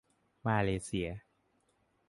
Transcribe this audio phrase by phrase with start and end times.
[0.47, 1.09] มาเลเซีย